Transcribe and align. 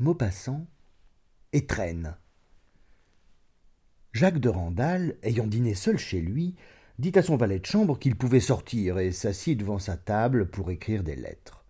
Maupassant 0.00 0.66
et 1.52 1.66
Traîne. 1.66 2.16
Jacques 4.14 4.38
de 4.38 4.48
Randal, 4.48 5.18
ayant 5.22 5.46
dîné 5.46 5.74
seul 5.74 5.98
chez 5.98 6.22
lui, 6.22 6.54
dit 6.98 7.12
à 7.16 7.22
son 7.22 7.36
valet 7.36 7.58
de 7.58 7.66
chambre 7.66 7.98
qu'il 7.98 8.16
pouvait 8.16 8.40
sortir 8.40 8.98
et 8.98 9.12
s'assit 9.12 9.58
devant 9.58 9.78
sa 9.78 9.98
table 9.98 10.48
pour 10.48 10.70
écrire 10.70 11.02
des 11.02 11.16
lettres. 11.16 11.66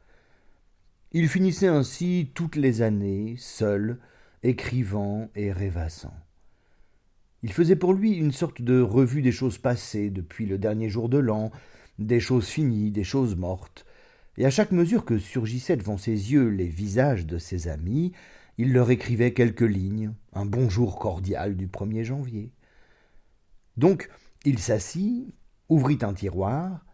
Il 1.11 1.29
finissait 1.29 1.67
ainsi 1.67 2.31
toutes 2.33 2.55
les 2.55 2.83
années, 2.83 3.35
seul, 3.37 3.99
écrivant 4.45 5.29
et 5.35 5.51
rêvassant. 5.51 6.15
Il 7.43 7.53
faisait 7.53 7.75
pour 7.75 7.95
lui 7.95 8.13
une 8.13 8.31
sorte 8.31 8.63
de 8.63 8.81
revue 8.81 9.23
des 9.23 9.33
choses 9.33 9.59
passées 9.59 10.09
depuis 10.09 10.47
le 10.47 10.57
dernier 10.57 10.89
jour 10.89 11.09
de 11.09 11.19
l'an, 11.19 11.51
des 11.99 12.21
choses 12.21 12.47
finies, 12.47 12.93
des 12.93 13.03
choses 13.03 13.35
mortes, 13.35 13.85
et 14.41 14.47
à 14.47 14.51
chaque 14.51 14.73
mesure 14.73 15.05
que 15.05 15.19
surgissaient 15.19 15.77
devant 15.77 15.99
ses 15.99 16.33
yeux 16.33 16.49
les 16.49 16.67
visages 16.67 17.27
de 17.27 17.37
ses 17.37 17.69
amis, 17.69 18.13
il 18.57 18.73
leur 18.73 18.91
écrivait 18.91 19.35
quelques 19.35 19.61
lignes, 19.61 20.15
un 20.33 20.47
bonjour 20.47 20.99
cordial 20.99 21.59
du 21.59 21.69
1er 21.69 22.05
janvier. 22.05 22.55
Donc, 23.77 24.09
il 24.47 24.59
s'assit, 24.59 25.35
ouvrit 25.69 25.99
un 26.01 26.15
tiroir, 26.15 26.87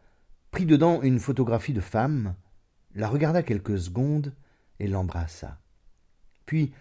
prit 0.50 0.66
dedans 0.66 1.02
une 1.02 1.20
photographie 1.20 1.72
de 1.72 1.80
femme, 1.80 2.34
la 2.96 3.06
regarda 3.06 3.44
quelques 3.44 3.78
secondes 3.78 4.34
et 4.80 4.88
l'embrassa. 4.88 5.60
Puis, 6.46 6.72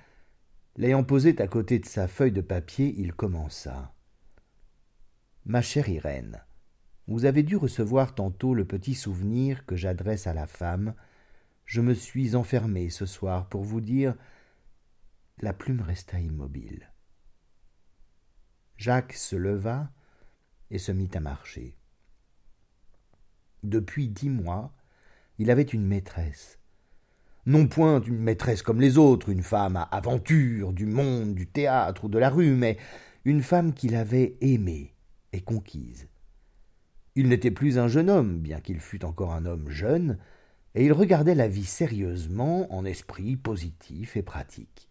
l'ayant 0.77 1.03
posée 1.03 1.39
à 1.39 1.47
côté 1.47 1.77
de 1.77 1.85
sa 1.85 2.07
feuille 2.07 2.31
de 2.31 2.41
papier, 2.41 2.91
il 2.97 3.13
commença. 3.13 3.93
Ma 5.45 5.61
chère 5.61 5.89
Irène, 5.89 6.43
vous 7.07 7.25
avez 7.25 7.43
dû 7.43 7.55
recevoir 7.55 8.15
tantôt 8.15 8.53
le 8.53 8.65
petit 8.65 8.95
souvenir 8.95 9.65
que 9.65 9.75
j'adresse 9.75 10.25
à 10.27 10.33
la 10.33 10.47
femme. 10.47 10.95
Je 11.65 11.81
me 11.81 11.93
suis 11.93 12.35
enfermé 12.35 12.89
ce 12.89 13.05
soir 13.05 13.47
pour 13.47 13.63
vous 13.63 13.81
dire. 13.81 14.15
La 15.39 15.53
plume 15.53 15.81
resta 15.81 16.19
immobile. 16.19 16.91
Jacques 18.77 19.13
se 19.13 19.35
leva 19.35 19.91
et 20.71 20.79
se 20.79 20.91
mit 20.91 21.09
à 21.13 21.20
marcher. 21.20 21.77
Depuis 23.63 24.07
dix 24.07 24.29
mois, 24.29 24.73
il 25.37 25.51
avait 25.51 25.63
une 25.63 25.85
maîtresse. 25.85 26.59
Non 27.45 27.67
point 27.67 28.01
une 28.01 28.17
maîtresse 28.17 28.63
comme 28.63 28.81
les 28.81 28.97
autres, 28.97 29.29
une 29.29 29.43
femme 29.43 29.75
à 29.75 29.84
aventure, 29.84 30.73
du 30.73 30.87
monde, 30.87 31.35
du 31.35 31.45
théâtre 31.45 32.05
ou 32.05 32.09
de 32.09 32.17
la 32.17 32.29
rue, 32.29 32.55
mais 32.55 32.77
une 33.23 33.43
femme 33.43 33.73
qu'il 33.73 33.95
avait 33.95 34.37
aimée 34.41 34.95
et 35.31 35.41
conquise. 35.41 36.07
Il 37.16 37.30
n'était 37.30 37.52
plus 37.52 37.80
un 37.80 37.88
jeune 37.88 38.10
homme, 38.10 38.40
bien 38.40 38.60
qu'il 38.60 38.80
fût 38.80 39.05
encore 39.05 39.34
un 39.34 39.46
homme 39.46 39.70
jeune, 39.70 40.18
et 40.76 40.85
il 40.85 40.91
regardait 40.91 41.35
la 41.35 41.48
vie 41.48 41.66
sérieusement, 41.66 42.74
en 42.74 42.84
esprit 42.84 43.38
positif 43.38 44.18
et 44.18 44.21
pratique. 44.21 44.90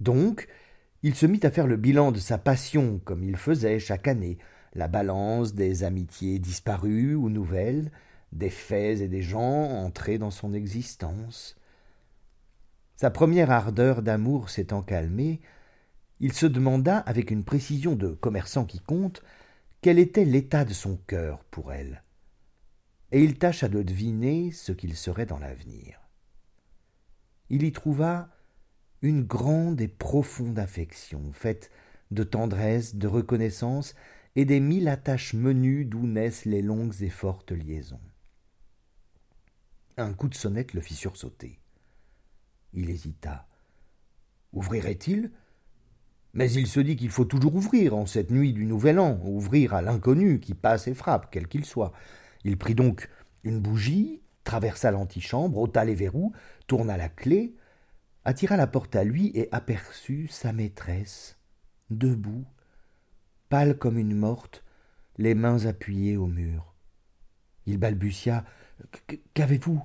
Donc, 0.00 0.48
il 1.02 1.14
se 1.14 1.26
mit 1.26 1.40
à 1.42 1.50
faire 1.50 1.66
le 1.66 1.76
bilan 1.76 2.12
de 2.12 2.18
sa 2.18 2.38
passion, 2.38 3.00
comme 3.04 3.22
il 3.22 3.36
faisait 3.36 3.78
chaque 3.78 4.08
année, 4.08 4.38
la 4.74 4.88
balance 4.88 5.54
des 5.54 5.84
amitiés 5.84 6.38
disparues 6.38 7.14
ou 7.14 7.28
nouvelles, 7.28 7.90
des 8.32 8.50
faits 8.50 9.00
et 9.00 9.08
des 9.08 9.22
gens 9.22 9.70
entrés 9.70 10.18
dans 10.18 10.30
son 10.30 10.54
existence. 10.54 11.56
Sa 12.96 13.10
première 13.10 13.50
ardeur 13.50 14.02
d'amour 14.02 14.50
s'étant 14.50 14.82
calmée, 14.82 15.40
il 16.20 16.32
se 16.32 16.46
demanda, 16.46 16.98
avec 16.98 17.30
une 17.30 17.44
précision 17.44 17.94
de 17.94 18.08
commerçant 18.08 18.64
qui 18.64 18.80
compte, 18.80 19.22
quel 19.80 19.98
était 19.98 20.24
l'état 20.24 20.64
de 20.64 20.72
son 20.72 20.96
cœur 20.96 21.44
pour 21.44 21.72
elle, 21.72 22.02
et 23.12 23.22
il 23.22 23.38
tâcha 23.38 23.68
de 23.68 23.82
deviner 23.82 24.50
ce 24.50 24.72
qu'il 24.72 24.96
serait 24.96 25.26
dans 25.26 25.38
l'avenir. 25.38 26.00
Il 27.48 27.62
y 27.62 27.72
trouva 27.72 28.28
une 29.02 29.22
grande 29.22 29.80
et 29.80 29.88
profonde 29.88 30.58
affection, 30.58 31.32
faite 31.32 31.70
de 32.10 32.24
tendresse, 32.24 32.96
de 32.96 33.06
reconnaissance 33.06 33.94
et 34.34 34.44
des 34.44 34.60
mille 34.60 34.88
attaches 34.88 35.34
menues 35.34 35.84
d'où 35.84 36.06
naissent 36.06 36.44
les 36.44 36.62
longues 36.62 37.02
et 37.02 37.10
fortes 37.10 37.52
liaisons. 37.52 38.00
Un 39.96 40.12
coup 40.12 40.28
de 40.28 40.34
sonnette 40.34 40.74
le 40.74 40.80
fit 40.80 40.94
sursauter. 40.94 41.60
Il 42.72 42.90
hésita. 42.90 43.48
Ouvrirait-il? 44.52 45.32
Mais 46.38 46.52
il 46.52 46.68
se 46.68 46.78
dit 46.78 46.94
qu'il 46.94 47.10
faut 47.10 47.24
toujours 47.24 47.56
ouvrir 47.56 47.96
en 47.96 48.06
cette 48.06 48.30
nuit 48.30 48.52
du 48.52 48.64
Nouvel 48.64 49.00
An, 49.00 49.18
ouvrir 49.24 49.74
à 49.74 49.82
l'inconnu 49.82 50.38
qui 50.38 50.54
passe 50.54 50.86
et 50.86 50.94
frappe, 50.94 51.30
quel 51.32 51.48
qu'il 51.48 51.64
soit. 51.64 51.92
Il 52.44 52.56
prit 52.56 52.76
donc 52.76 53.10
une 53.42 53.58
bougie, 53.58 54.22
traversa 54.44 54.92
l'antichambre, 54.92 55.58
ôta 55.58 55.84
les 55.84 55.96
verrous, 55.96 56.32
tourna 56.68 56.96
la 56.96 57.08
clé, 57.08 57.56
attira 58.24 58.56
la 58.56 58.68
porte 58.68 58.94
à 58.94 59.02
lui 59.02 59.32
et 59.34 59.48
aperçut 59.50 60.28
sa 60.28 60.52
maîtresse, 60.52 61.40
debout, 61.90 62.46
pâle 63.48 63.76
comme 63.76 63.98
une 63.98 64.14
morte, 64.14 64.62
les 65.16 65.34
mains 65.34 65.66
appuyées 65.66 66.16
au 66.16 66.28
mur. 66.28 66.72
Il 67.66 67.78
balbutia. 67.78 68.44
Qu'avez-vous? 69.34 69.82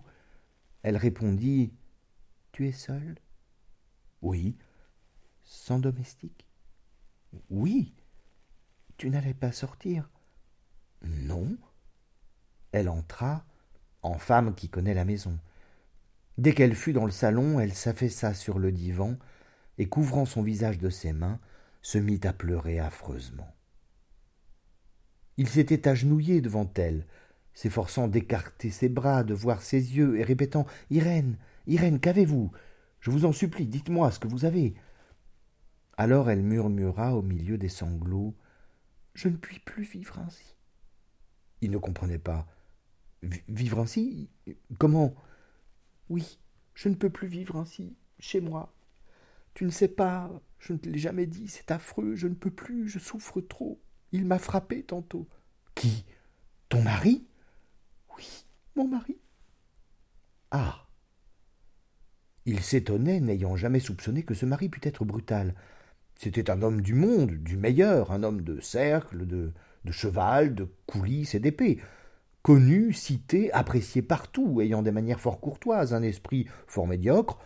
Elle 0.84 0.98
répondit. 0.98 1.74
Tu 2.52 2.68
es 2.68 2.72
seul 2.72 3.16
Oui. 4.22 4.56
Sans 5.44 5.80
domestique? 5.80 6.48
Oui. 7.50 7.94
Tu 8.98 9.10
n'allais 9.10 9.34
pas 9.34 9.52
sortir? 9.52 10.10
Non. 11.04 11.58
Elle 12.72 12.90
entra, 12.90 13.46
en 14.02 14.18
femme 14.18 14.56
qui 14.56 14.70
connaît 14.70 14.94
la 14.94 15.06
maison. 15.06 15.38
Dès 16.38 16.54
qu'elle 16.54 16.76
fut 16.76 16.94
dans 16.94 17.06
le 17.06 17.12
salon, 17.12 17.60
elle 17.60 17.74
s'affaissa 17.74 18.34
sur 18.34 18.58
le 18.58 18.72
divan, 18.72 19.18
et 19.78 19.88
couvrant 19.88 20.26
son 20.26 20.42
visage 20.42 20.78
de 20.80 20.90
ses 20.90 21.14
mains, 21.14 21.40
se 21.82 21.98
mit 21.98 22.22
à 22.24 22.34
pleurer 22.34 22.80
affreusement. 22.80 23.54
Il 25.38 25.50
s'était 25.50 25.88
agenouillé 25.88 26.42
devant 26.42 26.70
elle, 26.76 27.06
s'efforçant 27.54 28.08
d'écarter 28.08 28.72
ses 28.72 28.90
bras, 28.90 29.24
de 29.24 29.34
voir 29.34 29.62
ses 29.62 29.96
yeux, 29.96 30.18
et 30.18 30.24
répétant 30.24 30.66
Irène, 30.90 31.38
Irène, 31.68 32.00
qu'avez-vous? 32.00 32.52
Je 33.00 33.12
vous 33.12 33.26
en 33.26 33.32
supplie, 33.32 33.68
dites-moi 33.68 34.12
ce 34.12 34.20
que 34.20 34.28
vous 34.28 34.46
avez. 34.46 34.76
Alors 35.98 36.30
elle 36.30 36.42
murmura 36.42 37.16
au 37.16 37.22
milieu 37.22 37.58
des 37.58 37.70
sanglots 37.70 38.36
Je 39.14 39.30
ne 39.30 39.38
puis 39.38 39.60
plus 39.60 39.84
vivre 39.84 40.20
ainsi. 40.20 40.56
Il 41.62 41.72
ne 41.72 41.78
comprenait 41.78 42.20
pas. 42.20 42.48
Vivre 43.48 43.80
ainsi? 43.80 44.30
Comment? 44.80 45.16
Oui, 46.10 46.40
je 46.74 46.90
ne 46.90 46.96
peux 46.96 47.10
plus 47.10 47.28
vivre 47.28 47.56
ainsi, 47.56 47.96
chez 48.20 48.42
moi. 48.42 48.76
Tu 49.54 49.66
ne 49.66 49.70
sais 49.70 49.88
pas, 49.88 50.32
je 50.60 50.74
ne 50.74 50.78
te 50.78 50.90
l'ai 50.90 50.98
jamais 50.98 51.28
dit, 51.28 51.48
c'est 51.48 51.72
affreux, 51.72 52.16
je 52.16 52.28
ne 52.28 52.34
peux 52.34 52.52
plus, 52.52 52.90
je 52.90 53.00
souffre 53.00 53.40
trop. 53.40 53.82
Il 54.12 54.26
m'a 54.26 54.40
frappé 54.40 54.84
tantôt. 54.84 55.28
Qui? 55.76 56.06
Ton 56.70 56.82
mari? 56.82 57.26
Oui, 58.18 58.46
mon 58.76 58.88
mari. 58.88 59.18
Ah 60.52 60.88
Il 62.46 62.62
s'étonnait, 62.62 63.20
n'ayant 63.20 63.56
jamais 63.56 63.80
soupçonné 63.80 64.24
que 64.24 64.34
ce 64.34 64.46
mari 64.46 64.70
pût 64.70 64.88
être 64.88 65.06
brutal. 65.06 65.56
C'était 66.24 66.50
un 66.50 66.62
homme 66.62 66.80
du 66.80 66.94
monde, 66.94 67.32
du 67.32 67.58
meilleur, 67.58 68.14
un 68.14 68.24
homme 68.24 68.44
de 68.44 68.62
cercle, 68.62 69.28
de, 69.28 69.52
cheval, 69.92 70.56
de 70.56 70.70
coulisses 70.86 71.36
et 71.36 71.42
d'épée, 71.42 71.82
connu, 72.44 72.94
cité, 72.94 73.52
apprécié 73.52 74.02
partout, 74.02 74.62
ayant 74.62 74.84
des 74.84 74.94
manières 74.94 75.20
fort 75.20 75.42
courtoises, 75.42 75.94
un 75.94 76.02
esprit 76.02 76.48
fort 76.66 76.88
médiocre, 76.88 77.40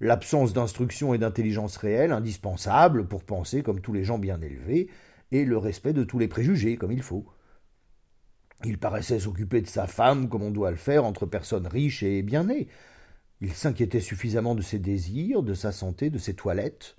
l'absence 0.00 0.52
d'instruction 0.52 1.14
et 1.14 1.18
d'intelligence 1.18 1.76
réelle 1.76 2.10
indispensable 2.10 3.06
pour 3.06 3.22
penser 3.22 3.62
comme 3.62 3.80
tous 3.80 3.92
les 3.92 4.02
gens 4.02 4.18
bien 4.18 4.40
élevés, 4.40 4.88
et 5.30 5.44
le 5.44 5.56
respect 5.56 5.92
de 5.92 6.02
tous 6.02 6.18
les 6.18 6.26
préjugés 6.26 6.76
comme 6.76 6.90
il 6.90 7.02
faut. 7.02 7.26
Il 8.64 8.78
paraissait 8.78 9.20
s'occuper 9.20 9.60
de 9.60 9.68
sa 9.68 9.86
femme 9.86 10.28
comme 10.28 10.42
on 10.42 10.50
doit 10.50 10.72
le 10.72 10.76
faire 10.76 11.04
entre 11.04 11.24
personnes 11.24 11.68
riches 11.68 12.02
et 12.02 12.22
bien 12.22 12.42
nées. 12.42 12.66
Il 13.40 13.52
s'inquiétait 13.52 14.00
suffisamment 14.00 14.56
de 14.56 14.62
ses 14.62 14.80
désirs, 14.80 15.44
de 15.44 15.54
sa 15.54 15.70
santé, 15.70 16.10
de 16.10 16.18
ses 16.18 16.34
toilettes 16.34 16.96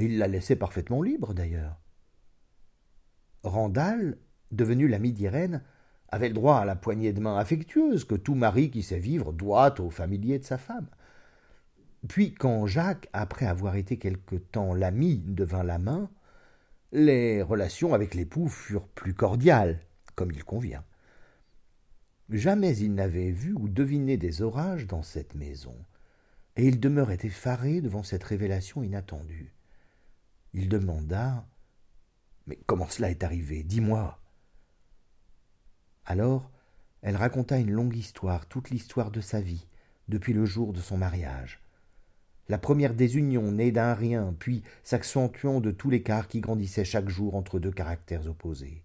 il 0.00 0.18
la 0.18 0.28
laissait 0.28 0.56
parfaitement 0.56 1.02
libre, 1.02 1.34
d'ailleurs. 1.34 1.78
Randall, 3.42 4.18
devenu 4.50 4.88
l'ami 4.88 5.12
d'Irène, 5.12 5.62
avait 6.08 6.28
le 6.28 6.34
droit 6.34 6.56
à 6.56 6.64
la 6.64 6.76
poignée 6.76 7.12
de 7.12 7.20
main 7.20 7.36
affectueuse 7.36 8.04
que 8.04 8.14
tout 8.14 8.34
mari 8.34 8.70
qui 8.70 8.82
sait 8.82 8.98
vivre 8.98 9.32
doit 9.32 9.80
au 9.80 9.90
familier 9.90 10.38
de 10.38 10.44
sa 10.44 10.58
femme. 10.58 10.88
Puis, 12.08 12.32
quand 12.32 12.66
Jacques, 12.66 13.08
après 13.12 13.46
avoir 13.46 13.76
été 13.76 13.98
quelque 13.98 14.36
temps 14.36 14.72
l'ami, 14.72 15.18
devint 15.18 15.64
la 15.64 15.78
main, 15.78 16.10
les 16.92 17.42
relations 17.42 17.92
avec 17.92 18.14
l'époux 18.14 18.48
furent 18.48 18.88
plus 18.88 19.14
cordiales, 19.14 19.80
comme 20.14 20.30
il 20.30 20.44
convient. 20.44 20.84
Jamais 22.30 22.76
il 22.76 22.94
n'avait 22.94 23.30
vu 23.30 23.54
ou 23.54 23.68
deviné 23.68 24.16
des 24.16 24.42
orages 24.42 24.86
dans 24.86 25.02
cette 25.02 25.34
maison, 25.34 25.74
et 26.56 26.66
il 26.66 26.80
demeurait 26.80 27.18
effaré 27.22 27.80
devant 27.80 28.02
cette 28.02 28.24
révélation 28.24 28.82
inattendue. 28.82 29.54
Il 30.58 30.68
demanda 30.68 31.46
Mais 32.48 32.58
comment 32.66 32.88
cela 32.88 33.12
est 33.12 33.22
arrivé? 33.22 33.62
Dis-moi. 33.62 34.18
Alors, 36.04 36.50
elle 37.00 37.14
raconta 37.14 37.58
une 37.58 37.70
longue 37.70 37.94
histoire, 37.94 38.46
toute 38.46 38.70
l'histoire 38.70 39.12
de 39.12 39.20
sa 39.20 39.40
vie, 39.40 39.68
depuis 40.08 40.32
le 40.32 40.44
jour 40.44 40.72
de 40.72 40.80
son 40.80 40.96
mariage. 40.96 41.60
la 42.48 42.58
première 42.58 42.94
désunion 42.94 43.52
née 43.52 43.70
d'un 43.70 43.94
rien, 43.94 44.34
puis 44.36 44.64
s'accentuant 44.82 45.60
de 45.60 45.70
tout 45.70 45.90
l'écart 45.90 46.26
qui 46.26 46.40
grandissait 46.40 46.84
chaque 46.84 47.08
jour 47.08 47.36
entre 47.36 47.60
deux 47.60 47.70
caractères 47.70 48.26
opposés. 48.26 48.82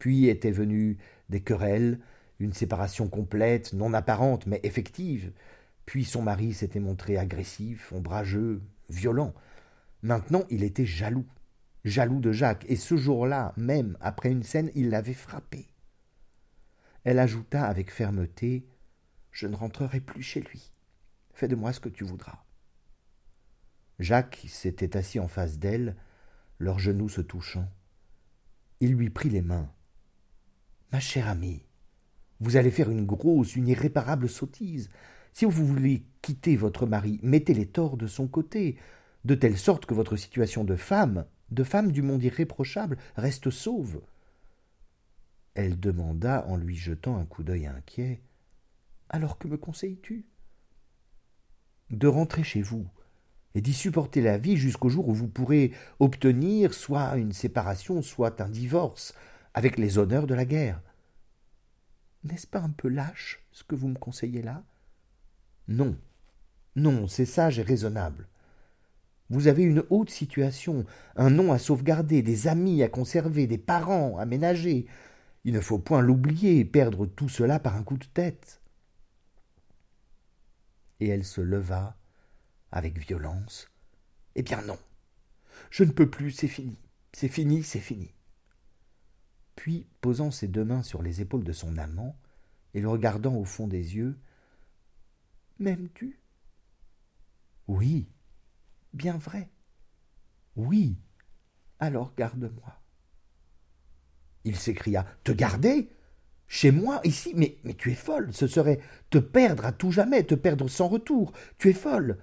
Puis 0.00 0.26
étaient 0.26 0.50
venues 0.50 0.98
des 1.28 1.42
querelles, 1.42 2.00
une 2.40 2.54
séparation 2.54 3.08
complète, 3.08 3.72
non 3.72 3.94
apparente, 3.94 4.46
mais 4.46 4.58
effective. 4.64 5.30
Puis 5.84 6.04
son 6.04 6.22
mari 6.22 6.54
s'était 6.54 6.80
montré 6.80 7.18
agressif, 7.18 7.92
ombrageux, 7.92 8.62
violent. 8.88 9.32
Maintenant 10.06 10.44
il 10.50 10.62
était 10.62 10.86
jaloux, 10.86 11.26
jaloux 11.84 12.20
de 12.20 12.30
Jacques, 12.30 12.64
et 12.68 12.76
ce 12.76 12.96
jour-là, 12.96 13.52
même 13.56 13.98
après 14.00 14.30
une 14.30 14.44
scène, 14.44 14.70
il 14.76 14.88
l'avait 14.88 15.12
frappé. 15.12 15.66
Elle 17.02 17.18
ajouta 17.18 17.64
avec 17.64 17.90
fermeté 17.90 18.68
Je 19.32 19.48
ne 19.48 19.56
rentrerai 19.56 19.98
plus 19.98 20.22
chez 20.22 20.42
lui. 20.42 20.70
Fais 21.34 21.48
de 21.48 21.56
moi 21.56 21.72
ce 21.72 21.80
que 21.80 21.88
tu 21.88 22.04
voudras. 22.04 22.44
Jacques 23.98 24.44
s'était 24.46 24.96
assis 24.96 25.18
en 25.18 25.26
face 25.26 25.58
d'elle, 25.58 25.96
leurs 26.60 26.78
genoux 26.78 27.08
se 27.08 27.20
touchant. 27.20 27.68
Il 28.78 28.92
lui 28.92 29.10
prit 29.10 29.30
les 29.30 29.42
mains. 29.42 29.72
Ma 30.92 31.00
chère 31.00 31.26
amie, 31.26 31.64
vous 32.38 32.56
allez 32.56 32.70
faire 32.70 32.92
une 32.92 33.06
grosse, 33.06 33.56
une 33.56 33.66
irréparable 33.66 34.28
sottise. 34.28 34.88
Si 35.32 35.46
vous 35.46 35.66
voulez 35.66 36.06
quitter 36.22 36.54
votre 36.54 36.86
mari, 36.86 37.18
mettez 37.24 37.54
les 37.54 37.66
torts 37.66 37.96
de 37.96 38.06
son 38.06 38.28
côté, 38.28 38.78
de 39.26 39.34
telle 39.34 39.58
sorte 39.58 39.86
que 39.86 39.94
votre 39.94 40.16
situation 40.16 40.62
de 40.62 40.76
femme, 40.76 41.26
de 41.50 41.64
femme 41.64 41.90
du 41.90 42.00
monde 42.00 42.22
irréprochable, 42.22 42.96
reste 43.16 43.50
sauve. 43.50 44.00
Elle 45.54 45.80
demanda 45.80 46.46
en 46.46 46.56
lui 46.56 46.76
jetant 46.76 47.16
un 47.16 47.24
coup 47.24 47.42
d'œil 47.42 47.66
inquiet. 47.66 48.22
Alors 49.08 49.36
que 49.38 49.48
me 49.48 49.56
conseilles 49.56 49.98
tu? 50.00 50.26
De 51.90 52.06
rentrer 52.06 52.44
chez 52.44 52.62
vous, 52.62 52.88
et 53.56 53.60
d'y 53.60 53.74
supporter 53.74 54.20
la 54.20 54.38
vie 54.38 54.56
jusqu'au 54.56 54.88
jour 54.88 55.08
où 55.08 55.14
vous 55.14 55.28
pourrez 55.28 55.72
obtenir 55.98 56.72
soit 56.72 57.16
une 57.16 57.32
séparation, 57.32 58.02
soit 58.02 58.40
un 58.40 58.48
divorce, 58.48 59.12
avec 59.54 59.76
les 59.76 59.98
honneurs 59.98 60.28
de 60.28 60.34
la 60.34 60.44
guerre. 60.44 60.80
N'est-ce 62.22 62.46
pas 62.46 62.60
un 62.60 62.70
peu 62.70 62.86
lâche 62.86 63.44
ce 63.50 63.64
que 63.64 63.74
vous 63.74 63.88
me 63.88 63.98
conseillez 63.98 64.42
là? 64.42 64.62
Non, 65.66 65.96
non, 66.76 67.08
c'est 67.08 67.26
sage 67.26 67.58
et 67.58 67.62
raisonnable. 67.62 68.28
Vous 69.28 69.48
avez 69.48 69.64
une 69.64 69.84
haute 69.90 70.10
situation, 70.10 70.84
un 71.16 71.30
nom 71.30 71.52
à 71.52 71.58
sauvegarder, 71.58 72.22
des 72.22 72.46
amis 72.46 72.82
à 72.82 72.88
conserver, 72.88 73.46
des 73.46 73.58
parents 73.58 74.18
à 74.18 74.24
ménager. 74.24 74.86
Il 75.44 75.52
ne 75.52 75.60
faut 75.60 75.78
point 75.78 76.00
l'oublier 76.00 76.58
et 76.58 76.64
perdre 76.64 77.06
tout 77.06 77.28
cela 77.28 77.58
par 77.58 77.76
un 77.76 77.82
coup 77.82 77.96
de 77.96 78.06
tête. 78.06 78.60
Et 81.00 81.08
elle 81.08 81.24
se 81.24 81.40
leva 81.40 81.96
avec 82.70 82.98
violence. 82.98 83.70
Eh 84.34 84.42
bien 84.42 84.62
non. 84.62 84.78
Je 85.70 85.84
ne 85.84 85.90
peux 85.90 86.08
plus, 86.08 86.30
c'est 86.30 86.48
fini. 86.48 86.78
C'est 87.12 87.28
fini, 87.28 87.62
c'est 87.62 87.80
fini. 87.80 88.12
Puis, 89.56 89.88
posant 90.00 90.30
ses 90.30 90.48
deux 90.48 90.64
mains 90.64 90.82
sur 90.82 91.02
les 91.02 91.22
épaules 91.22 91.44
de 91.44 91.52
son 91.52 91.78
amant, 91.78 92.16
et 92.74 92.80
le 92.80 92.88
regardant 92.88 93.34
au 93.34 93.44
fond 93.44 93.66
des 93.66 93.96
yeux. 93.96 94.18
M'aimes-tu? 95.58 96.20
Oui. 97.66 98.06
Bien 98.96 99.18
vrai. 99.18 99.50
Oui. 100.56 100.96
Alors 101.78 102.14
garde-moi. 102.16 102.80
Il 104.44 104.56
s'écria. 104.56 105.04
Te 105.22 105.32
garder? 105.32 105.90
Chez 106.48 106.70
moi, 106.70 107.02
ici? 107.04 107.34
Mais 107.36 107.58
mais 107.62 107.74
tu 107.74 107.92
es 107.92 107.94
folle. 107.94 108.32
Ce 108.32 108.46
serait 108.46 108.80
te 109.10 109.18
perdre 109.18 109.66
à 109.66 109.72
tout 109.72 109.92
jamais, 109.92 110.24
te 110.24 110.34
perdre 110.34 110.66
sans 110.66 110.88
retour. 110.88 111.32
Tu 111.58 111.68
es 111.68 111.74
folle. 111.74 112.16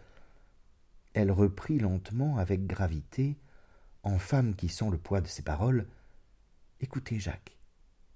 Elle 1.13 1.31
reprit 1.31 1.77
lentement, 1.77 2.37
avec 2.37 2.65
gravité, 2.65 3.37
en 4.01 4.17
femme 4.17 4.55
qui 4.55 4.67
sent 4.67 4.89
le 4.89 4.97
poids 4.97 5.21
de 5.21 5.27
ses 5.27 5.43
paroles. 5.43 5.87
Écoutez, 6.79 7.19
Jacques, 7.19 7.55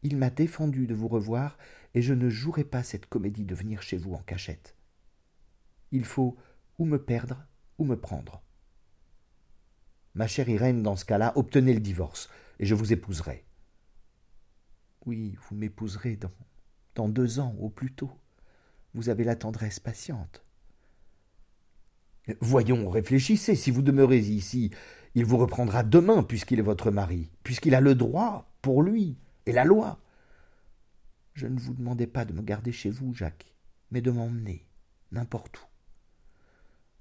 il 0.01 0.17
m'a 0.17 0.31
défendu 0.31 0.87
de 0.87 0.95
vous 0.95 1.07
revoir, 1.07 1.59
et 1.93 2.01
je 2.01 2.15
ne 2.15 2.27
jouerai 2.27 2.63
pas 2.63 2.81
cette 2.81 3.05
comédie 3.05 3.45
de 3.45 3.53
venir 3.53 3.83
chez 3.83 3.97
vous 3.97 4.13
en 4.13 4.23
cachette. 4.23 4.75
Il 5.91 6.05
faut 6.05 6.35
ou 6.79 6.85
me 6.85 6.97
perdre 6.97 7.45
ou 7.77 7.85
me 7.85 7.95
prendre. 7.95 8.41
Ma 10.17 10.25
chère 10.25 10.49
Irène, 10.49 10.81
dans 10.81 10.95
ce 10.95 11.05
cas-là, 11.05 11.31
obtenez 11.35 11.75
le 11.75 11.79
divorce, 11.79 12.27
et 12.57 12.65
je 12.65 12.73
vous 12.73 12.91
épouserai. 12.91 13.45
Oui, 15.05 15.37
vous 15.47 15.55
m'épouserez 15.55 16.15
dans, 16.15 16.31
dans 16.95 17.07
deux 17.07 17.39
ans 17.39 17.55
au 17.59 17.69
plus 17.69 17.93
tôt. 17.93 18.09
Vous 18.95 19.09
avez 19.09 19.23
la 19.23 19.35
tendresse 19.35 19.79
patiente. 19.79 20.43
Voyons, 22.41 22.89
réfléchissez, 22.89 23.53
si 23.53 23.69
vous 23.69 23.83
demeurez 23.83 24.17
ici, 24.17 24.71
il 25.13 25.23
vous 25.23 25.37
reprendra 25.37 25.83
demain, 25.83 26.23
puisqu'il 26.23 26.57
est 26.57 26.63
votre 26.63 26.89
mari, 26.89 27.29
puisqu'il 27.43 27.75
a 27.75 27.79
le 27.79 27.93
droit, 27.93 28.51
pour 28.63 28.81
lui, 28.81 29.19
et 29.45 29.51
la 29.51 29.65
loi. 29.65 29.99
Je 31.35 31.45
ne 31.45 31.59
vous 31.59 31.75
demandais 31.75 32.07
pas 32.07 32.25
de 32.25 32.33
me 32.33 32.41
garder 32.41 32.71
chez 32.71 32.89
vous, 32.89 33.13
Jacques, 33.13 33.53
mais 33.91 34.01
de 34.01 34.09
m'emmener, 34.09 34.65
n'importe 35.11 35.59
où. 35.59 35.65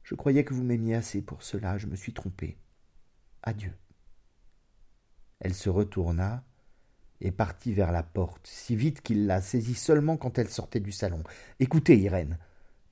Je 0.03 0.15
croyais 0.15 0.45
que 0.45 0.53
vous 0.53 0.65
m'aimiez 0.65 0.97
assez 0.97 1.23
pour 1.23 1.43
cela, 1.43 1.79
je 1.79 1.87
me 1.87 1.97
suis 1.97 2.13
trompé. 2.13 2.59
Adieu. 3.47 3.73
Elle 5.41 5.55
se 5.55 5.71
retourna 5.71 6.45
et 7.21 7.31
partit 7.31 7.73
vers 7.73 7.93
la 7.93 8.03
porte, 8.03 8.47
si 8.47 8.77
vite 8.77 9.01
qu'il 9.01 9.27
la 9.27 9.41
saisit 9.41 9.75
seulement 9.75 10.17
quand 10.17 10.39
elle 10.39 10.51
sortait 10.51 10.81
du 10.81 10.93
salon. 10.93 11.23
Écoutez, 11.61 11.99
Irène. 11.99 12.39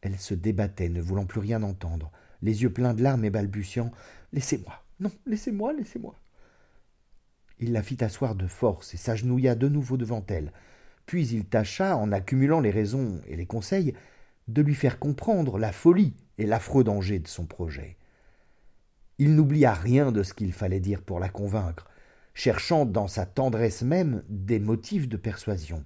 Elle 0.01 0.19
se 0.19 0.33
débattait, 0.35 0.89
ne 0.89 1.01
voulant 1.01 1.27
plus 1.27 1.41
rien 1.41 1.63
entendre 1.63 2.11
les 2.41 2.63
yeux 2.63 2.73
pleins 2.73 2.95
de 2.95 3.03
larmes 3.03 3.25
et 3.25 3.31
balbutiant 3.31 3.91
Laissez-moi, 4.33 4.85
non, 5.01 5.11
laissez-moi, 5.27 5.73
laissez-moi. 5.73 6.15
Il 7.59 7.73
la 7.73 7.83
fit 7.83 8.03
asseoir 8.03 8.35
de 8.35 8.47
force 8.47 8.95
et 8.95 8.97
s'agenouilla 8.97 9.55
de 9.55 9.69
nouveau 9.69 9.97
devant 9.97 10.25
elle. 10.29 10.53
Puis 11.07 11.29
il 11.29 11.47
tâcha, 11.47 11.97
en 11.97 12.13
accumulant 12.13 12.61
les 12.61 12.71
raisons 12.71 13.21
et 13.27 13.37
les 13.37 13.47
conseils, 13.47 13.95
de 14.49 14.63
lui 14.63 14.75
faire 14.75 14.99
comprendre 14.99 15.59
la 15.59 15.73
folie 15.73 16.15
et 16.39 16.47
l'affreux 16.47 16.85
danger 16.85 17.19
de 17.19 17.29
son 17.29 17.47
projet. 17.47 17.97
Il 19.19 19.37
n'oublia 19.37 19.73
rien 19.73 20.13
de 20.13 20.23
ce 20.23 20.35
qu'il 20.35 20.53
fallait 20.53 20.81
dire 20.81 21.03
pour 21.03 21.21
la 21.21 21.29
convaincre, 21.29 21.89
cherchant 22.35 22.85
dans 22.85 23.07
sa 23.07 23.27
tendresse 23.27 23.83
même 23.83 24.25
des 24.29 24.59
motifs 24.59 25.09
de 25.09 25.17
persuasion. 25.17 25.85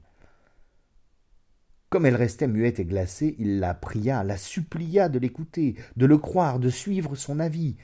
Comme 1.91 2.07
elle 2.07 2.17
restait 2.17 2.49
muette 2.49 2.81
et 2.81 2.85
glacée, 2.85 3.35
il 3.39 3.61
la 3.61 3.75
pria, 3.75 4.25
la 4.25 4.37
supplia 4.37 5.09
de 5.09 5.19
l'écouter, 5.19 5.77
de 5.97 6.07
le 6.07 6.19
croire, 6.19 6.59
de 6.59 6.69
suivre 6.69 7.15
son 7.17 7.41
avis. 7.41 7.77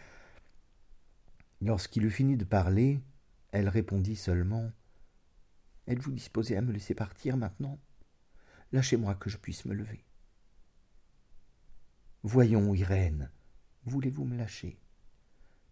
Lorsqu'il 1.62 2.04
eut 2.04 2.10
fini 2.10 2.36
de 2.36 2.44
parler, 2.44 3.00
elle 3.52 3.68
répondit 3.68 4.16
seulement 4.16 4.70
Êtes-vous 5.86 6.12
disposé 6.12 6.56
à 6.56 6.62
me 6.62 6.72
laisser 6.72 6.94
partir 6.94 7.36
maintenant? 7.36 7.78
Lâchez-moi 8.72 9.14
que 9.14 9.30
je 9.30 9.36
puisse 9.36 9.64
me 9.66 9.74
lever. 9.74 10.04
Voyons, 12.22 12.74
Irène, 12.74 13.30
voulez-vous 13.84 14.24
me 14.24 14.36
lâcher? 14.36 14.78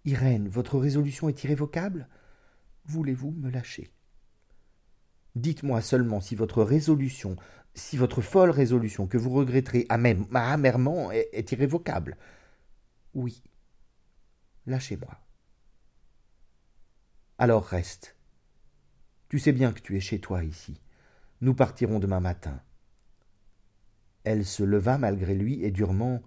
Irène, 0.04 0.48
votre 0.48 0.78
résolution 0.78 1.28
est 1.28 1.44
irrévocable? 1.44 2.08
Voulez-vous 2.86 3.30
me 3.30 3.50
lâcher? 3.50 3.92
Dites-moi 5.36 5.80
seulement 5.80 6.20
si 6.20 6.34
votre 6.34 6.62
résolution, 6.62 7.36
si 7.74 7.96
votre 7.96 8.20
folle 8.20 8.50
résolution 8.50 9.06
que 9.06 9.16
vous 9.16 9.30
regretterez 9.30 9.86
amèrement 9.88 11.10
est, 11.12 11.28
est 11.32 11.52
irrévocable? 11.52 12.16
Oui. 13.14 13.42
Lâchez-moi. 14.66 15.18
Alors 17.38 17.64
reste. 17.64 18.16
Tu 19.28 19.38
sais 19.38 19.52
bien 19.52 19.72
que 19.72 19.80
tu 19.80 19.96
es 19.96 20.00
chez 20.00 20.20
toi 20.20 20.44
ici. 20.44 20.80
Nous 21.40 21.54
partirons 21.54 21.98
demain 21.98 22.20
matin. 22.20 22.60
Elle 24.24 24.44
se 24.44 24.62
leva 24.62 24.98
malgré 24.98 25.34
lui 25.34 25.64
et 25.64 25.70
durement. 25.70 26.22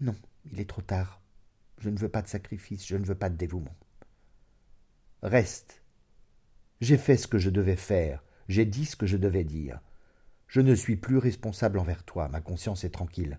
Non, 0.00 0.14
il 0.44 0.60
est 0.60 0.68
trop 0.68 0.82
tard. 0.82 1.23
Je 1.78 1.90
ne 1.90 1.98
veux 1.98 2.08
pas 2.08 2.22
de 2.22 2.28
sacrifice, 2.28 2.86
je 2.86 2.96
ne 2.96 3.04
veux 3.04 3.14
pas 3.14 3.30
de 3.30 3.36
dévouement. 3.36 3.76
Reste. 5.22 5.82
J'ai 6.80 6.98
fait 6.98 7.16
ce 7.16 7.26
que 7.26 7.38
je 7.38 7.50
devais 7.50 7.76
faire, 7.76 8.22
j'ai 8.48 8.64
dit 8.64 8.84
ce 8.84 8.96
que 8.96 9.06
je 9.06 9.16
devais 9.16 9.44
dire. 9.44 9.80
Je 10.48 10.60
ne 10.60 10.74
suis 10.74 10.96
plus 10.96 11.18
responsable 11.18 11.78
envers 11.78 12.04
toi, 12.04 12.28
ma 12.28 12.40
conscience 12.40 12.84
est 12.84 12.90
tranquille. 12.90 13.38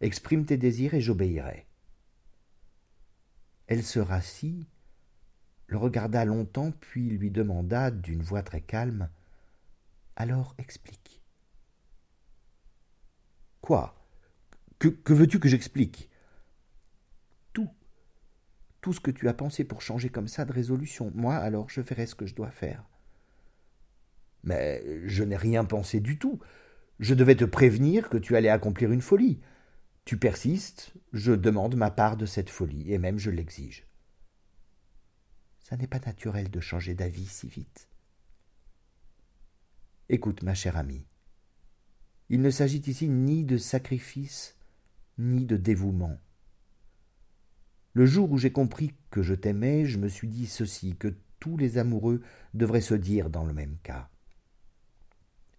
Exprime 0.00 0.44
tes 0.44 0.56
désirs 0.56 0.94
et 0.94 1.00
j'obéirai. 1.00 1.66
Elle 3.66 3.82
se 3.82 3.98
rassit, 3.98 4.66
le 5.66 5.76
regarda 5.76 6.24
longtemps, 6.24 6.72
puis 6.72 7.10
lui 7.10 7.30
demanda 7.30 7.90
d'une 7.90 8.22
voix 8.22 8.42
très 8.42 8.62
calme 8.62 9.10
Alors 10.16 10.54
explique. 10.56 11.22
Quoi? 13.60 13.94
Que, 14.78 14.88
que 14.88 15.12
veux-tu 15.12 15.38
que 15.40 15.48
j'explique? 15.48 16.08
Tout 18.80 18.92
ce 18.92 19.00
que 19.00 19.10
tu 19.10 19.28
as 19.28 19.34
pensé 19.34 19.64
pour 19.64 19.82
changer 19.82 20.08
comme 20.08 20.28
ça 20.28 20.44
de 20.44 20.52
résolution. 20.52 21.10
Moi, 21.14 21.34
alors, 21.34 21.68
je 21.68 21.82
ferai 21.82 22.06
ce 22.06 22.14
que 22.14 22.26
je 22.26 22.34
dois 22.34 22.50
faire. 22.50 22.84
Mais 24.44 24.82
je 25.06 25.24
n'ai 25.24 25.36
rien 25.36 25.64
pensé 25.64 26.00
du 26.00 26.18
tout. 26.18 26.38
Je 27.00 27.14
devais 27.14 27.36
te 27.36 27.44
prévenir 27.44 28.08
que 28.08 28.18
tu 28.18 28.36
allais 28.36 28.48
accomplir 28.48 28.92
une 28.92 29.02
folie. 29.02 29.40
Tu 30.04 30.16
persistes, 30.16 30.94
je 31.12 31.32
demande 31.32 31.76
ma 31.76 31.90
part 31.90 32.16
de 32.16 32.26
cette 32.26 32.50
folie, 32.50 32.92
et 32.92 32.98
même 32.98 33.18
je 33.18 33.30
l'exige. 33.30 33.86
Ça 35.60 35.76
n'est 35.76 35.86
pas 35.86 36.00
naturel 36.00 36.50
de 36.50 36.60
changer 36.60 36.94
d'avis 36.94 37.26
si 37.26 37.48
vite. 37.48 37.88
Écoute, 40.08 40.42
ma 40.42 40.54
chère 40.54 40.78
amie, 40.78 41.04
il 42.30 42.40
ne 42.40 42.50
s'agit 42.50 42.82
ici 42.86 43.08
ni 43.08 43.44
de 43.44 43.56
sacrifice, 43.58 44.56
ni 45.18 45.44
de 45.44 45.56
dévouement. 45.56 46.18
Le 47.98 48.06
jour 48.06 48.30
où 48.30 48.38
j'ai 48.38 48.52
compris 48.52 48.94
que 49.10 49.24
je 49.24 49.34
t'aimais, 49.34 49.84
je 49.84 49.98
me 49.98 50.06
suis 50.06 50.28
dit 50.28 50.46
ceci, 50.46 50.94
que 50.94 51.16
tous 51.40 51.56
les 51.56 51.78
amoureux 51.78 52.22
devraient 52.54 52.80
se 52.80 52.94
dire 52.94 53.28
dans 53.28 53.42
le 53.42 53.52
même 53.52 53.76
cas. 53.82 54.08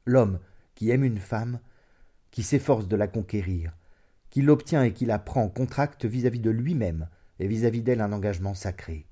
L'homme 0.06 0.40
qui 0.74 0.90
aime 0.90 1.04
une 1.04 1.18
femme, 1.18 1.60
qui 2.32 2.44
s'efforce 2.44 2.88
de 2.88 2.96
la 2.96 3.10
conquérir, 3.10 3.76
qui 4.30 4.42
l'obtient 4.42 4.84
et 4.84 4.94
qui 4.94 5.06
la 5.06 5.20
prend, 5.20 5.50
contracte 5.50 6.06
vis-à-vis 6.06 6.40
de 6.40 6.50
lui-même 6.50 7.10
et 7.40 7.48
vis-à-vis 7.48 7.82
d'elle 7.82 8.00
un 8.00 8.14
engagement 8.14 8.54
sacré. 8.54 9.06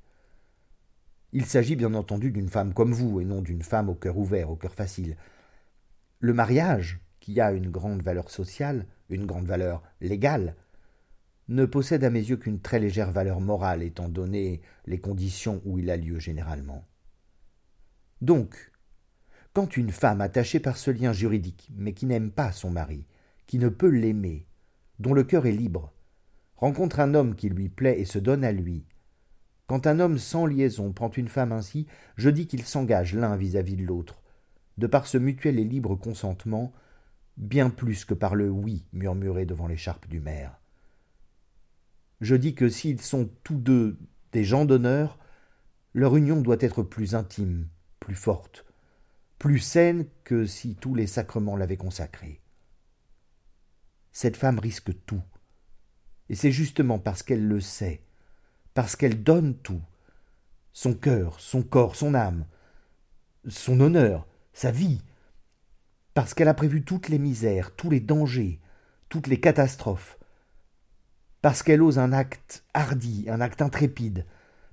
Il 1.34 1.44
s'agit 1.44 1.76
bien 1.76 1.96
entendu 1.96 2.32
d'une 2.32 2.48
femme 2.48 2.74
comme 2.74 2.94
vous 2.94 3.20
et 3.20 3.26
non 3.26 3.42
d'une 3.42 3.62
femme 3.62 3.90
au 3.90 3.96
cœur 3.96 4.18
ouvert, 4.18 4.50
au 4.52 4.56
cœur 4.56 4.74
facile. 4.74 5.18
Le 6.22 6.32
mariage, 6.32 7.02
qui 7.20 7.42
a 7.42 7.52
une 7.52 7.72
grande 7.72 8.02
valeur 8.02 8.32
sociale, 8.32 8.86
une 9.10 9.26
grande 9.26 9.48
valeur 9.48 9.84
légale, 10.00 10.56
ne 11.50 11.66
possède 11.66 12.04
à 12.04 12.10
mes 12.10 12.20
yeux 12.20 12.38
qu'une 12.38 12.60
très 12.60 12.80
légère 12.80 13.12
valeur 13.12 13.40
morale 13.40 13.84
étant 13.84 14.10
donné 14.10 14.62
les 14.86 15.00
conditions 15.00 15.62
où 15.66 15.80
il 15.80 15.90
a 15.90 15.98
lieu 15.98 16.20
généralement. 16.20 16.86
Donc, 18.22 18.72
quand 19.54 19.78
une 19.78 19.92
femme 19.92 20.22
attachée 20.22 20.60
par 20.60 20.78
ce 20.78 20.92
lien 20.92 21.14
juridique, 21.14 21.70
mais 21.76 21.94
qui 21.94 22.06
n'aime 22.06 22.32
pas 22.32 22.52
son 22.52 22.70
mari, 22.70 23.06
qui 23.48 23.60
ne 23.60 23.70
peut 23.70 23.90
l'aimer, 23.90 24.46
dont 25.00 25.14
le 25.14 25.24
cœur 25.24 25.46
est 25.46 25.52
libre, 25.52 25.94
rencontre 26.58 27.00
un 27.00 27.14
homme 27.14 27.36
qui 27.36 27.50
lui 27.50 27.70
plaît 27.70 28.00
et 28.00 28.06
se 28.06 28.20
donne 28.20 28.44
à 28.44 28.52
lui, 28.52 28.86
quand 29.68 29.86
un 29.86 30.00
homme 30.00 30.18
sans 30.18 30.46
liaison 30.46 30.94
prend 30.94 31.12
une 31.12 31.28
femme 31.28 31.52
ainsi, 31.52 31.88
je 32.16 32.30
dis 32.30 32.48
qu'il 32.48 32.64
s'engage 32.64 33.14
l'un 33.14 33.36
vis-à-vis 33.36 33.76
de 33.76 33.84
l'autre, 33.84 34.22
de 34.78 34.88
par 34.88 35.08
ce 35.08 35.18
mutuel 35.18 35.60
et 35.60 35.66
libre 35.66 35.96
consentement, 35.96 36.72
bien 37.36 37.70
plus 37.70 38.06
que 38.06 38.14
par 38.14 38.36
le 38.36 38.50
oui 38.50 38.86
murmuré 38.94 39.46
devant 39.46 39.68
l'écharpe 39.68 40.08
du 40.08 40.20
maire. 40.20 40.58
Je 42.20 42.36
dis 42.36 42.56
que 42.56 42.70
s'ils 42.70 43.02
sont 43.02 43.30
tous 43.44 43.58
deux 43.58 44.00
des 44.32 44.44
gens 44.44 44.66
d'honneur, 44.66 45.20
leur 45.94 46.16
union 46.16 46.42
doit 46.42 46.58
être 46.60 46.84
plus 46.84 47.16
intime, 47.16 47.68
plus 48.00 48.16
forte, 48.16 48.66
plus 49.38 49.60
saine 49.60 50.06
que 50.24 50.46
si 50.46 50.76
tous 50.76 50.96
les 50.96 51.08
sacrements 51.08 51.56
l'avaient 51.56 51.78
consacrée. 51.78 52.42
Cette 54.12 54.38
femme 54.38 54.60
risque 54.60 54.92
tout, 55.06 55.22
et 56.30 56.36
c'est 56.36 56.52
justement 56.52 57.00
parce 57.00 57.24
qu'elle 57.24 57.48
le 57.48 57.62
sait, 57.62 58.02
parce 58.74 58.96
qu'elle 58.96 59.24
donne 59.24 59.56
tout, 59.56 59.82
son 60.74 60.94
cœur, 60.94 61.40
son 61.40 61.62
corps, 61.62 61.96
son 61.96 62.16
âme, 62.16 62.46
son 63.48 63.80
honneur, 63.80 64.28
sa 64.54 64.72
vie, 64.72 65.02
parce 66.14 66.34
qu'elle 66.34 66.48
a 66.48 66.54
prévu 66.54 66.84
toutes 66.84 67.10
les 67.10 67.20
misères, 67.20 67.76
tous 67.76 67.90
les 67.90 68.00
dangers, 68.00 68.60
toutes 69.08 69.28
les 69.28 69.40
catastrophes, 69.40 70.17
parce 71.48 71.64
qu'elle 71.64 71.82
ose 71.82 71.98
un 71.98 72.12
acte 72.12 72.66
hardi, 72.74 73.24
un 73.30 73.40
acte 73.40 73.62
intrépide, 73.62 74.26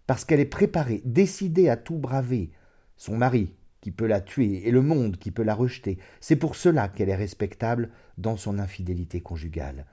parce 0.08 0.24
qu'elle 0.24 0.40
est 0.40 0.44
préparée, 0.44 1.02
décidée 1.04 1.68
à 1.68 1.76
tout 1.76 1.98
braver, 1.98 2.50
son 2.96 3.16
mari 3.16 3.54
qui 3.80 3.92
peut 3.92 4.08
la 4.08 4.20
tuer 4.20 4.66
et 4.66 4.72
le 4.72 4.82
monde 4.82 5.16
qui 5.16 5.30
peut 5.30 5.44
la 5.44 5.54
rejeter, 5.54 5.98
c'est 6.20 6.34
pour 6.34 6.56
cela 6.56 6.88
qu'elle 6.88 7.10
est 7.10 7.14
respectable 7.14 7.90
dans 8.18 8.36
son 8.36 8.58
infidélité 8.58 9.20
conjugale. 9.20 9.86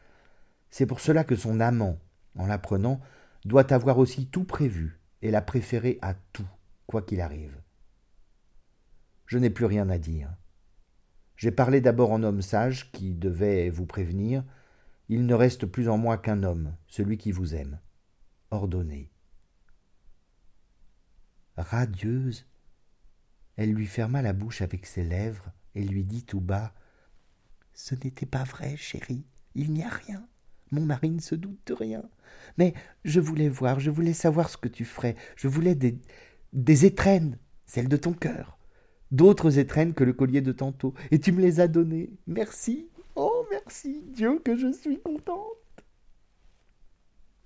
C'est 0.72 0.88
pour 0.88 1.02
cela 1.02 1.24
que 1.24 1.36
son 1.36 1.60
amant, 1.60 2.00
en 2.36 2.48
la 2.48 2.58
prenant, 2.58 3.00
doit 3.46 3.72
avoir 3.72 4.00
aussi 4.00 4.26
tout 4.26 4.46
prévu 4.46 5.00
et 5.22 5.30
la 5.30 5.44
préférer 5.44 6.00
à 6.02 6.16
tout, 6.34 6.50
quoi 6.88 7.04
qu'il 7.04 7.22
arrive. 7.22 7.62
Je 9.28 9.38
n'ai 9.38 9.52
plus 9.52 9.66
rien 9.66 9.88
à 9.92 10.00
dire. 10.00 10.34
J'ai 11.36 11.52
parlé 11.52 11.80
d'abord 11.80 12.12
en 12.12 12.24
homme 12.24 12.42
sage 12.42 12.92
qui 12.92 13.14
devait 13.14 13.70
vous 13.70 13.86
prévenir. 13.86 14.44
Il 15.12 15.26
ne 15.26 15.34
reste 15.34 15.66
plus 15.66 15.90
en 15.90 15.98
moi 15.98 16.18
qu'un 16.18 16.42
homme, 16.42 16.74
celui 16.88 17.18
qui 17.18 17.34
vous 17.34 17.54
aime. 17.54 17.82
Ordonnez. 18.50 19.12
Radieuse, 21.58 22.46
elle 23.58 23.74
lui 23.74 23.88
ferma 23.88 24.22
la 24.22 24.32
bouche 24.32 24.62
avec 24.62 24.86
ses 24.86 25.04
lèvres 25.04 25.52
et 25.76 25.84
lui 25.84 26.06
dit 26.06 26.24
tout 26.24 26.40
bas 26.40 26.74
Ce 27.74 27.94
n'était 27.94 28.26
pas 28.26 28.46
vrai, 28.46 28.78
chérie, 28.78 29.26
il 29.54 29.74
n'y 29.74 29.84
a 29.84 29.90
rien. 29.90 30.26
Mon 30.72 30.86
mari 30.86 31.10
ne 31.10 31.20
se 31.20 31.36
doute 31.36 31.60
de 31.66 31.74
rien. 31.74 32.04
Mais 32.58 32.74
je 33.04 33.20
voulais 33.20 33.50
voir, 33.50 33.82
je 33.82 33.92
voulais 33.92 34.14
savoir 34.14 34.50
ce 34.50 34.56
que 34.56 34.70
tu 34.70 34.86
ferais. 34.86 35.18
Je 35.36 35.50
voulais 35.50 35.76
des, 35.76 36.00
des 36.54 36.86
étrennes, 36.86 37.38
celles 37.66 37.90
de 37.90 37.98
ton 37.98 38.14
cœur. 38.14 38.58
D'autres 39.12 39.60
étrennes 39.60 39.94
que 39.94 40.06
le 40.06 40.14
collier 40.14 40.40
de 40.40 40.54
tantôt. 40.54 40.94
Et 41.12 41.20
tu 41.20 41.34
me 41.34 41.42
les 41.42 41.60
as 41.60 41.68
données. 41.68 42.14
Merci. 42.28 42.88
Merci. 43.66 44.02
Dieu, 44.08 44.40
que 44.40 44.56
je 44.56 44.72
suis 44.72 45.00
contente. 45.00 45.61